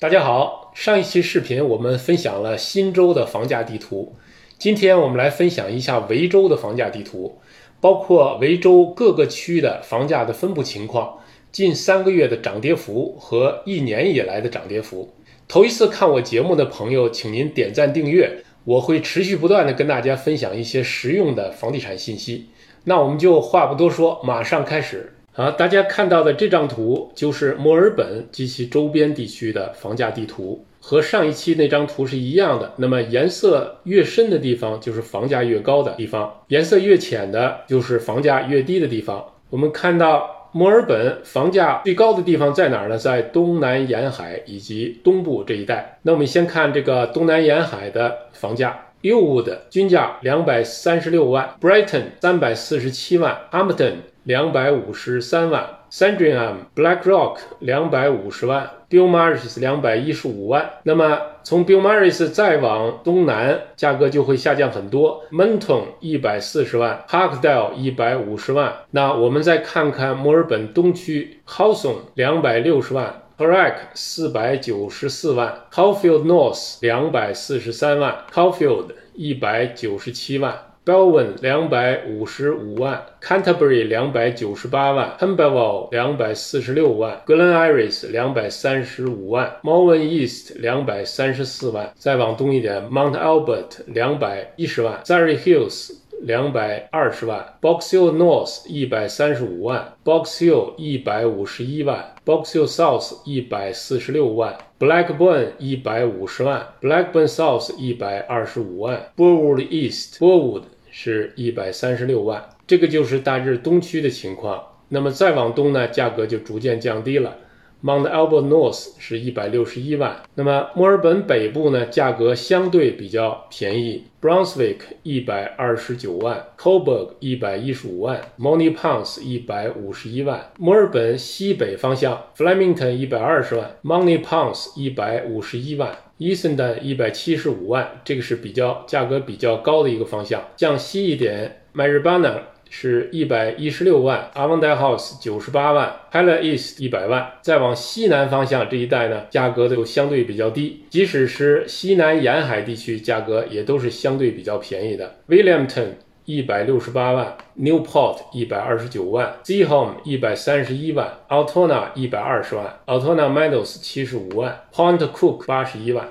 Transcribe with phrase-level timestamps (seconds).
[0.00, 4.14] 大家好，上一期视频我们分享了新州的房价地图，
[4.56, 7.40] 今天我们来分享一下维州的房价地图，
[7.80, 11.18] 包括维州各个区域的房价的分布情况，
[11.50, 15.12] 近三个月的涨跌幅和一年以来的涨跌幅。
[15.48, 22.50] 头一次看我节目的朋友，请您点赞订阅，我会持续不断的跟大家分享一些实用的房地产信息。
[22.84, 25.14] 那我们就话不多说，马上开始。
[25.38, 32.72] 好，大家看到的这张图就是墨尔本及其周边地区的房价地图，和上一期那张图是一样的。
[32.78, 39.24] 那么颜色越深的地方，就是房价越高的地方；颜色越浅的，就是房价越低的地方。
[39.48, 42.98] 我们看到墨尔本房价最高的地方在哪儿呢？
[42.98, 46.00] 在东南沿海以及东部这一带。
[46.02, 53.92] 那我们先看这个东南沿海的房价，Elwood 均价两百三十六万，Brighton 三百四十七万，Hampton。
[54.28, 60.68] 两百五十三万，Sandringham、Black Rock 两百五十万，Beaumaris 两百一十五万。
[60.82, 65.24] 那么从 Beaumaris 再往东南，价格就会下降很多。
[65.32, 68.70] Menton 一百四十万，Parkdale 一百五十万。
[68.90, 80.54] 那我们再看看墨尔本东区，Hawthorn 两百六十万，Perak 四百九十四万，Caulfield North 两百四十三万，Caulfield 一百九十七万。
[80.88, 89.56] Belwen 两百五十五万，Canterbury 两百九十八万 h u m b e r v a l l 两百四十六万，Glen Iris 两百三十五万
[89.60, 95.90] m o w e n East 两百三十四万，再往东一点，Mount Albert 两百一十万 s u r r y Hills
[96.22, 104.56] 两百二十万，Box Hill North 一百三十五万，Box Hill 一百五十一万，Box Hill South 一百四十六万。
[104.78, 110.62] Blackburn 一百五十万，Blackburn South 一百二十五万，Burwood East，Burwood
[111.00, 114.60] 是一百三十六万，这个就是大致东区的情况。
[114.88, 117.38] 那么再往东呢，价格就逐渐降低了。
[117.82, 120.16] Mount Albert North 是一百六十一万。
[120.34, 124.04] 那么墨尔本北部呢，价格相对比较便宜。
[124.20, 130.50] Brunswick 一百二十九万，Coburg 一百一十五万，Mony Ponds 一百五十一万。
[130.58, 138.00] 墨尔本西北方向，Flemington 一百二十万，Mony Ponds 一百五十一万，Essendon 一百七十五万。
[138.04, 140.42] 这个是比较价格比较高的一个方向。
[140.56, 142.40] 向西一点，Maribana。
[142.70, 147.32] 是一百一十六万，Avondale House 九十八万 h e l l East 一百万。
[147.40, 155.16] 再往西南方向这一带呢，价格都相对比较低，即使是西南沿海地区，价格也都是相对比较便宜的。
[155.28, 155.92] Williamton
[156.24, 166.08] 一百六十八万，Newport 一百二十九万 z h o m e 一百三十一万，Altona 一百二十万，Altona Meadows 七十五万，Point Cook 八十一万。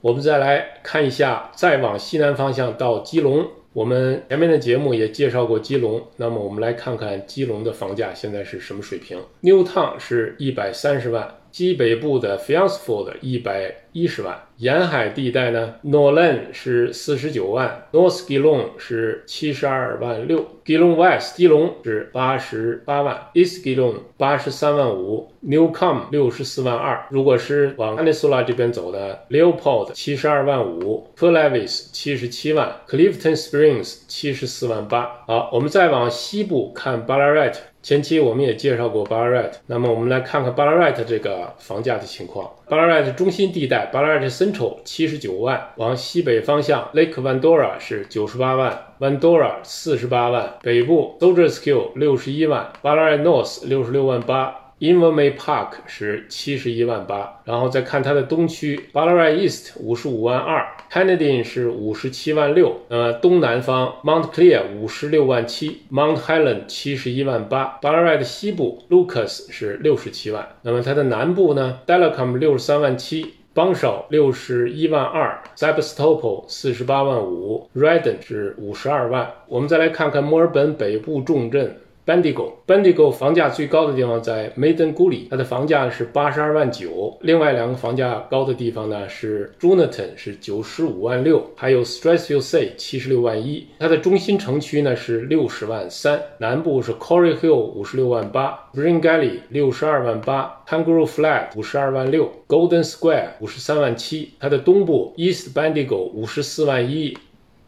[0.00, 3.48] 我们再来看一下，再往西南方向到基隆。
[3.72, 9.16] 我们前面的节目也介绍过基隆，那么我们来看看基隆的房价现在是什么水平。
[9.42, 11.39] Newtown 是一百三十万。
[11.52, 21.36] 西北部的 f i a n c e f o r d 一百一十万，沿海地带呢，Nolan 是四十九万，North Geelong 是七十二万六，Geelong West
[21.36, 27.06] 基隆是八十八万，East Geelong 八十三万五，Newcom 六十四万二。
[27.10, 35.24] 如果是往安大略这边走的，Leopold 七十二万五 p e r l e v i s 七十七万，Clifton Springs 七十四万八。
[35.26, 37.56] 好，我们再往西部看 Ballarat。
[37.82, 42.50] 前期我们也介绍过 b a r r e t 那么我们来看看 b a r r e t 这个房价的情况。
[42.68, 47.80] b a r r e t 中心地带 b a r r e t Central 七十九万，往西北方向，Lake Vandora
[47.80, 54.69] 是九十八万，Vandora 四十八万，北部 Soldiers Hill 六十一万 b a r r e t North 六十六万八。
[54.80, 71.98] Invermay Park 是七十一万八，然后再看它的东区，Ballarat East 五十五万二，Kennedy 是五十七万六，呃，东南方 Mount Clear 五十六万七，Mount Helen 七十一万八，Ballarat 西部 Lucas 是六十七万，那么它的南部呢 d e
[71.98, 78.22] l a c o m 六十三万七 b o n s h a w 六十一万二，Sebastopol 四十八万五，Redden
[78.26, 79.30] 是五十二万。
[79.46, 81.76] 我们再来看看墨尔本北部重镇。
[82.06, 87.16] Bendigo，Bendigo 房价最高的地方在 Maiden Gully，它的房价是八十二万九。
[87.20, 93.66] 另外两个房价高的地方呢是 j o n a t h a n 是九十五万六，还有 Strathfield C 七十六万一。
[93.78, 104.30] 它的中心城区呢是六十万三，南部是 Corey Hill 五十六万八，Bringally 六十二万八，Kangaroo Flat 五十二万六，Golden Square 五十三万七。
[104.40, 107.16] 它的东部 East Bendigo 五十四万一。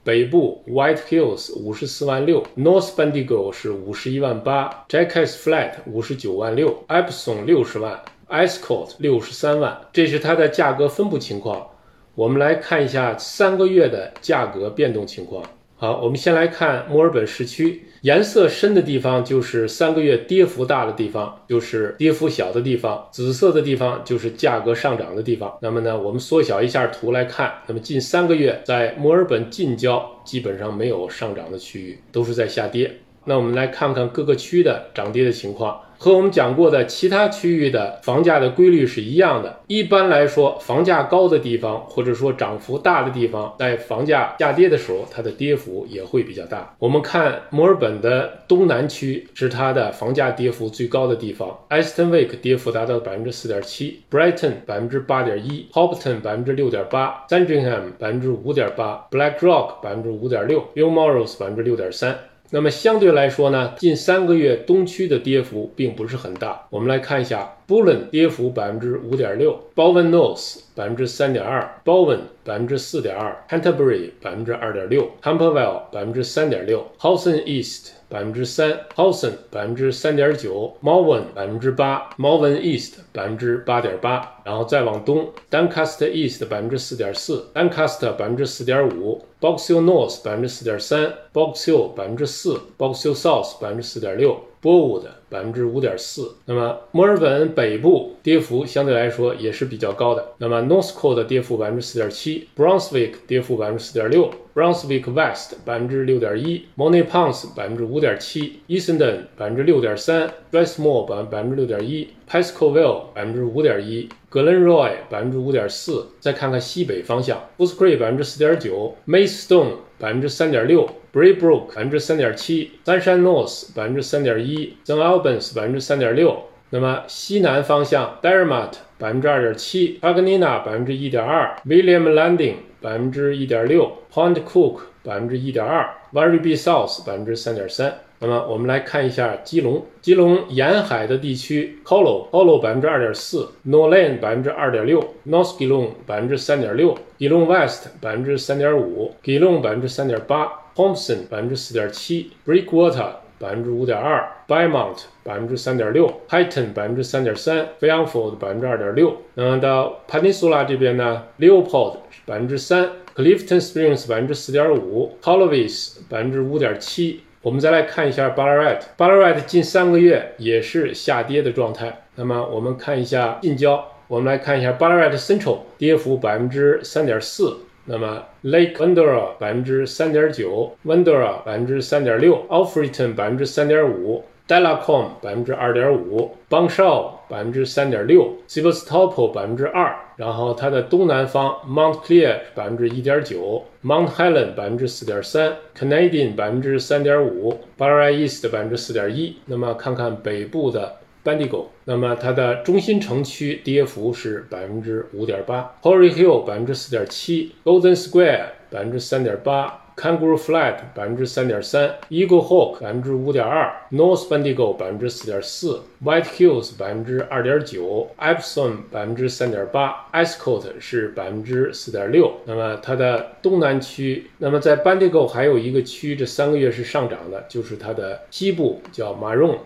[0.04, 11.68] 北部 White Hills 五十四万六，North Bendigo 是五十一万八，Jackass Flat 五十九万六，Epson 六十万，Escort 六十三万，这是它的价格分布情况。
[12.16, 15.44] 我们来看一下三个月的价格变动情况。
[15.82, 25.58] 好，我们先来看墨尔本市区，颜色深的地方就是三个月跌幅大的地方，就是跌幅小的地方；紫色的地方就是价格上涨的地方。
[25.60, 32.98] 那么呢，我们缩小一下图来看，那么近三个月在墨尔本近郊基本上没有上涨的区域，都是在下跌。
[33.24, 35.80] 那我们来看看各个区的涨跌的情况。
[36.02, 39.60] 和我们讲过的其他区域的房价的规律是一样的。
[39.68, 46.74] 一般来说，房价高的地方，或者说涨幅大的地方，在房价下跌的时候，它的跌幅也会比较大。
[46.80, 62.18] 我们看墨尔本的东南区是它的房价跌幅最高的地方，Aston Wake 跌幅达到百分之四点七，Brighton 百分之八点一，Hopton 百分之六点八，Sandringham 百分之五点八，Black Rock 百分之五点六 u m o r o s 百分之六点三。
[62.54, 66.66] 那么相对来说呢，近三个月东区的跌幅并不是很大。
[66.68, 89.24] 我们来看一下，Bullen 跌幅百分之五点六，Bowen North 百分之三点二，Bowen 百分之四点二，Canterbury 百分之二点六，Camperwell 百分之三点六，Houghton East 百分之三，Houghton 百分之三点九，Malvern 百分之八，Malvern East 百分之八点八，然后再往东，Doncaster East 百分之四点四，Doncaster 百分之四点五。
[89.40, 96.36] Box Hill North 百分之四点三，Box Hill 百分之四，Box Hill South 百分之四点六，Burwood 百分之五点四。
[96.46, 100.24] 那么墨尔本北部跌幅相对来说也是比较高的。
[100.38, 114.08] 那么 Northcote 跌幅百分之四点七，Brunswick 跌幅百分之四点六，Brunswick West 百分之六点一，Mony Ponds 百分之五点七，Essendon 百分之六点三，Westmore 百百分之六点一，Pascoe 百分之五点一。
[114.32, 119.72] ，Glenroy 百分之五点四，再看看西北方向 b u s c r e 百分之四点九，Maystone
[120.02, 126.42] 百分之三点六，Braybrook 百分之三点七，Sunshine North 百分之三点一，St Albans 百分之三点六。
[126.70, 132.56] 那么西南方向 d e r m a t 百分之二点七 a g n i n a 百分之一点二，William Landing
[132.80, 137.98] 百分之一点六，Point Cook 百分之一点二，Very B South 百分之三点三。
[138.20, 150.46] 那么我们来看一下基隆，基隆沿海的地区，Colo，Colo 百分之二点四，Norland 百分之二点六，North Geelong 百分之三点六，Geelong West 百分之三点五，Geelong 百分之三点八
[150.76, 153.08] ，Thompson 百分之四点七，Breakwater
[153.42, 159.16] 百分之五点二，Bymont 百分之三点六，Highton 百分之三点三 f a y a n f o r d 百分之二点六。
[159.34, 167.22] 那么到 Peninsula 这边呢，Leopold 百分之三，Clifton Springs 百分之四点五 c o l o v i s 百分之五点七。
[167.42, 172.04] 我们再来看一下 Ballarat，Ballarat 近三个月也是下跌的状态。
[172.14, 177.56] 那么我们看一下近郊，我们来看一下 Ballarat Central 跌幅百分之三点四。
[177.84, 181.24] 那么 Lake w e n d o r a 百分之三点九 w e n d o r
[181.24, 184.24] a 百分之三点六 a l f r e t o n 百分之三点五。
[184.44, 187.10] d e l a c o m 百分之二点五 b a n g s h a w
[187.28, 194.08] 百分之三点六 s i v e r s t o p o 百分之二，然后它的东南方 Mount Clear 百分之一点九，Mount
[194.08, 199.36] Helen 百分之四点三，Canadian 百分之三点五 b a r r a East 百分之四点一。
[199.46, 209.78] 那么看看北部的 Bendigo，那么它的中心城区跌幅是百分之五点八，Horry Hill 百分之四点七，Golden Square 百分之三点八。
[209.94, 222.32] Kangaroo Flat 百分之三点三，Eagle Hawk 百分之五点二，North Bendigo 百分之四点四，White Hills 百分之二点九，Epsom 百分之三点八，Escot 是百分之四点六。
[222.46, 229.58] 那么它的东南区，那么在 Bendigo 还有一个区，这三个月是上涨的，就是它的西部叫 Maroon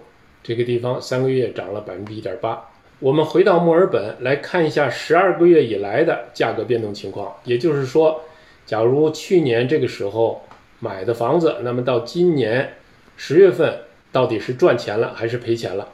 [0.47, 2.71] 这个地方，三个月涨了百分之一点八。
[3.01, 8.23] 我们回到墨尔本来看一下十二个月以来的价格变动情况，也就是说。
[8.65, 10.43] 假如去年这个时候
[10.81, 12.75] 买的房子，那么到今年
[13.17, 13.79] 十月份
[14.11, 15.89] 到底是赚钱了还是赔钱了？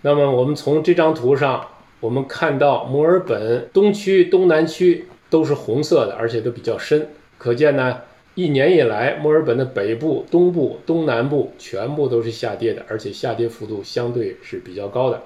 [0.00, 1.66] 那么我们从这张图上，
[2.00, 8.00] 我们看到墨尔本东区、东南区都是红色的，而且都比较深，可见呢，
[8.36, 15.22] 一年以来墨尔本的北部、东部、东南部全部都是下跌的，而且下跌幅度相对是比较高的。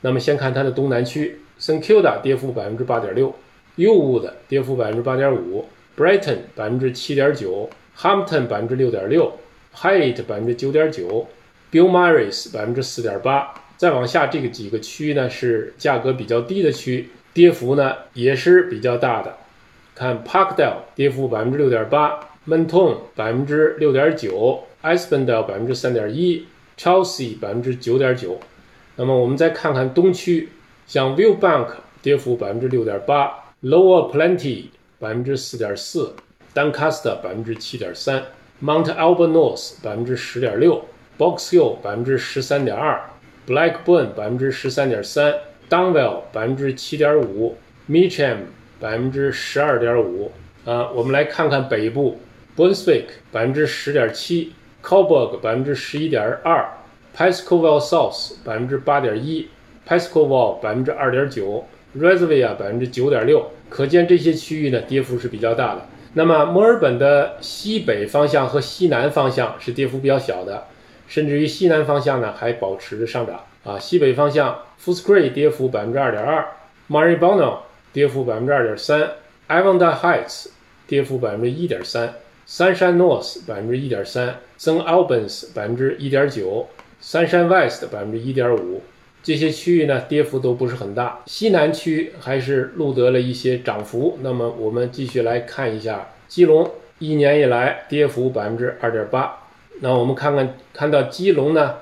[0.00, 3.32] 那么先看它的东南区，St Kilda 跌幅百分之八点六
[3.76, 5.64] ，Uwood 跌幅百分之八点五。
[5.96, 9.32] Brighton 百分之七点九，Hampton 百分之六点六
[9.76, 11.28] ，Hyde 百分之九点九
[11.70, 13.54] ，Belmaris 百分之四点八。
[13.76, 19.36] 再往下这个几个区呢是价格比较低的区，跌幅呢也是比较大的。
[19.94, 26.46] 看 Parkdale 跌幅百分之六点八，Menton 百分之六点九 e s p e n d a l e 百分之三点一
[26.78, 28.38] ，Chelsea 百分之九点九。
[28.96, 30.50] 那么我们再看看东区，
[30.86, 31.68] 像 Viewbank
[32.00, 33.32] 跌幅百分之六点八
[33.62, 34.66] ，Lower Plenty。
[34.98, 36.14] 百分之四点四
[36.54, 38.22] ，Doncaster 百分之七点三
[38.62, 40.84] ，Mount Albert North 百分之十点六
[41.18, 43.02] ，Box Hill 百分之十三点二
[43.48, 45.34] ，Blackburn 百分之十三点三
[45.68, 47.56] ，Dunwell 百分之七点五
[47.88, 48.38] m i c h a m
[48.78, 50.30] 百分之十二点五。
[50.64, 52.20] 啊，我们来看看北部
[52.54, 56.68] Brunswick 百分之十点七，Coburg 百分之十一点二
[57.16, 59.48] ，Paiscovale South 百分之八点一
[59.88, 63.50] ，Paiscovale 百分之二点九 r e s e v i a 百分之九点六。
[63.70, 65.86] 可见这些区域呢，跌幅是比较大的。
[66.12, 70.64] 那么墨尔本的西北方向和西南方向是跌幅比较小的，
[71.08, 73.78] 甚至于西南方向呢还保持着上涨啊。
[73.78, 76.46] 西北方向 f o o t s c r a y 跌幅百分之二点二
[76.90, 77.60] ，Maribyrnong
[77.94, 79.10] 跌幅百分之二点三
[79.48, 80.48] ，Avonda Heights
[80.86, 82.12] 跌幅百分之一点三
[82.52, 86.68] ，Sunshine North 百分之一点三，St Albans 百分之一点九
[87.02, 88.82] ，Sunshine West 百分之一点五。
[89.22, 91.22] 这些区域呢，跌幅都不是很大。
[91.24, 94.18] 西南区还是录得了一些涨幅。
[94.20, 99.38] 那么我们继续来看一下，基隆一年以来跌幅百分之二点八。
[99.80, 101.76] 那我们看看，看到基隆呢，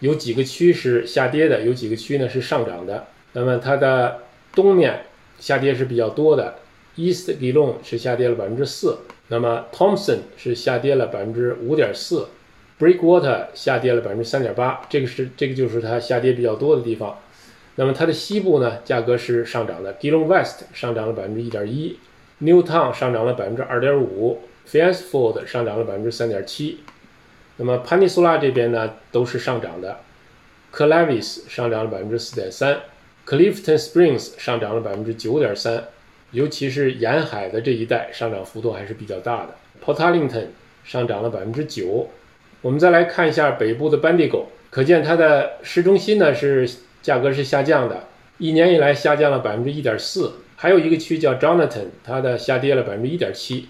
[0.00, 3.08] 有几个区是下跌的，有几个区呢是上涨的。
[3.32, 4.22] 那么它的
[4.54, 5.00] 东面
[5.38, 6.54] 下跌是比较多的
[6.94, 12.28] ，East Geelong 是下跌了百分之四，那么 Thompson 是下跌了百分之五点四。
[12.76, 17.16] Breakwater 下跌了百分之三点八，这个是这个就是它下跌比较多的地方。
[17.76, 21.96] 那么它的西部呢，价格是上涨的，Gillon West 上涨了百分之一点一
[22.42, 26.80] ，Newtown 上涨了百分之二点五 f i a n s f o r d 上涨了百分之三点七。
[27.58, 30.00] 那么 Peninsula 这边呢都是上涨的
[30.72, 32.80] c l a v i s 上涨了百分之四点三
[33.24, 35.84] ，Clifton Springs 上涨了百分之九点三，
[36.34, 39.54] 尤其是沿海的这一带上涨幅度还是比较大的。
[39.82, 40.48] Portalington
[40.84, 42.08] 上涨了百分之九。
[42.60, 46.68] 我们再来看一下北部的班迪狗，可见它的市中心呢是
[47.00, 48.04] 价格是下降的，
[48.38, 50.32] 一年以来下降了百分之一点四。
[50.56, 53.68] 还有一个区叫 Jonathan，它的下跌了百分之一点七，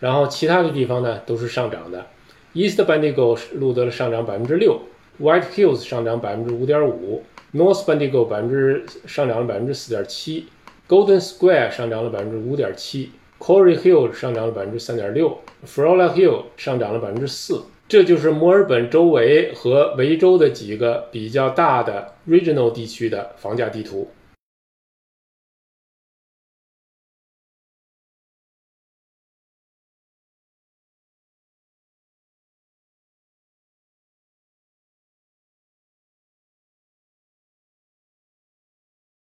[0.00, 2.06] 然后其他的地方呢都是上涨的。
[2.52, 4.80] East Bendigo 录得了上涨百分之六
[5.20, 10.48] ，White Hills 上涨百分之五点五，North Bendigo 百分之上涨了百分之四点七
[10.88, 17.62] ，Golden Square 上涨了百分之五点七，Corey Hill 上涨了百分之三点六 f r o l a Hill 上涨了百分之四。
[17.86, 24.08] 这就是墨尔本周围和维州的几个比较大的 regional 地区的房价地图。